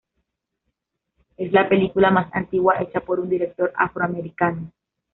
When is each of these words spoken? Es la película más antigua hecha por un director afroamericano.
Es 1.37 1.51
la 1.51 1.69
película 1.69 2.09
más 2.09 2.33
antigua 2.33 2.81
hecha 2.81 3.01
por 3.01 3.19
un 3.19 3.29
director 3.29 3.71
afroamericano. 3.75 4.71